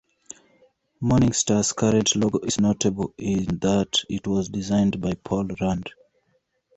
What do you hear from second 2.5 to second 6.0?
notable in that it was designed by Paul Rand.